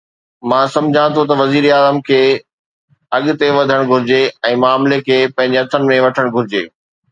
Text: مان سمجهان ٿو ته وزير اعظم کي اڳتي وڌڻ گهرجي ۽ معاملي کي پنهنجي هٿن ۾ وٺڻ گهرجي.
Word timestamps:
مان 0.49 0.65
سمجهان 0.75 1.09
ٿو 1.15 1.21
ته 1.29 1.33
وزير 1.41 1.63
اعظم 1.73 1.97
کي 2.07 2.21
اڳتي 3.17 3.49
وڌڻ 3.57 3.79
گهرجي 3.91 4.21
۽ 4.51 4.53
معاملي 4.65 4.99
کي 5.07 5.17
پنهنجي 5.37 5.59
هٿن 5.65 5.89
۾ 5.95 6.03
وٺڻ 6.07 6.35
گهرجي. 6.35 6.67